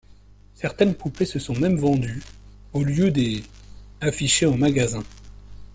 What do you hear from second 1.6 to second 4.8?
vendues au lieu des affichés en